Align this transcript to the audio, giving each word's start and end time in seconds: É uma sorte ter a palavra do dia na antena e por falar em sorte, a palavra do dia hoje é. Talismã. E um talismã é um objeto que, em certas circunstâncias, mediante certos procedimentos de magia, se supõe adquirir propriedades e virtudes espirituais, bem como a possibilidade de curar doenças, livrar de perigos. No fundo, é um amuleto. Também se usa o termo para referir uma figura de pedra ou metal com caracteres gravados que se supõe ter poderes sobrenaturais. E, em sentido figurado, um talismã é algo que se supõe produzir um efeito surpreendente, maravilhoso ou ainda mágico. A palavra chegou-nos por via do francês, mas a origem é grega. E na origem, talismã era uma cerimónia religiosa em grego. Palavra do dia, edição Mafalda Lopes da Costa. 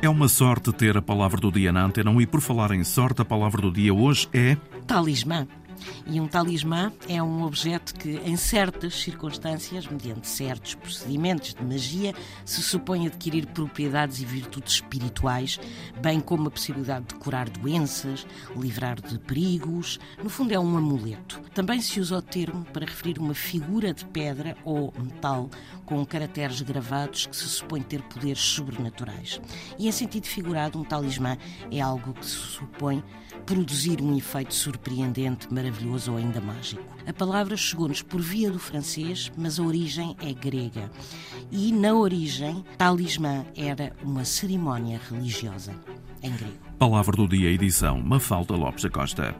É 0.00 0.08
uma 0.08 0.28
sorte 0.28 0.72
ter 0.72 0.96
a 0.96 1.02
palavra 1.02 1.40
do 1.40 1.50
dia 1.50 1.72
na 1.72 1.84
antena 1.84 2.12
e 2.22 2.26
por 2.26 2.40
falar 2.40 2.70
em 2.70 2.84
sorte, 2.84 3.20
a 3.20 3.24
palavra 3.24 3.60
do 3.60 3.72
dia 3.72 3.92
hoje 3.92 4.28
é. 4.32 4.56
Talismã. 4.86 5.48
E 6.06 6.20
um 6.20 6.26
talismã 6.26 6.92
é 7.08 7.22
um 7.22 7.42
objeto 7.42 7.94
que, 7.94 8.20
em 8.24 8.36
certas 8.36 8.94
circunstâncias, 8.94 9.86
mediante 9.86 10.28
certos 10.28 10.74
procedimentos 10.74 11.54
de 11.54 11.64
magia, 11.64 12.14
se 12.44 12.62
supõe 12.62 13.06
adquirir 13.06 13.46
propriedades 13.46 14.20
e 14.20 14.24
virtudes 14.24 14.74
espirituais, 14.74 15.58
bem 16.00 16.20
como 16.20 16.48
a 16.48 16.50
possibilidade 16.50 17.06
de 17.06 17.14
curar 17.16 17.48
doenças, 17.48 18.26
livrar 18.56 19.00
de 19.00 19.18
perigos. 19.18 19.98
No 20.22 20.30
fundo, 20.30 20.52
é 20.52 20.58
um 20.58 20.76
amuleto. 20.76 21.40
Também 21.54 21.80
se 21.80 22.00
usa 22.00 22.18
o 22.18 22.22
termo 22.22 22.64
para 22.66 22.86
referir 22.86 23.18
uma 23.18 23.34
figura 23.34 23.92
de 23.92 24.04
pedra 24.04 24.56
ou 24.64 24.92
metal 24.98 25.50
com 25.84 26.04
caracteres 26.04 26.60
gravados 26.60 27.26
que 27.26 27.36
se 27.36 27.48
supõe 27.48 27.82
ter 27.82 28.02
poderes 28.02 28.40
sobrenaturais. 28.40 29.40
E, 29.78 29.88
em 29.88 29.92
sentido 29.92 30.26
figurado, 30.26 30.78
um 30.78 30.84
talismã 30.84 31.36
é 31.70 31.80
algo 31.80 32.12
que 32.12 32.26
se 32.26 32.36
supõe 32.36 33.02
produzir 33.46 34.02
um 34.02 34.16
efeito 34.16 34.54
surpreendente, 34.54 35.52
maravilhoso 35.52 35.67
ou 36.08 36.16
ainda 36.16 36.40
mágico. 36.40 36.82
A 37.06 37.12
palavra 37.12 37.56
chegou-nos 37.56 38.02
por 38.02 38.20
via 38.20 38.50
do 38.50 38.58
francês, 38.58 39.30
mas 39.36 39.58
a 39.58 39.62
origem 39.62 40.16
é 40.20 40.32
grega. 40.32 40.90
E 41.50 41.72
na 41.72 41.94
origem, 41.94 42.64
talismã 42.76 43.44
era 43.56 43.92
uma 44.02 44.24
cerimónia 44.24 45.00
religiosa 45.10 45.74
em 46.22 46.30
grego. 46.30 46.56
Palavra 46.78 47.16
do 47.16 47.28
dia, 47.28 47.50
edição 47.50 48.00
Mafalda 48.00 48.54
Lopes 48.54 48.84
da 48.84 48.90
Costa. 48.90 49.34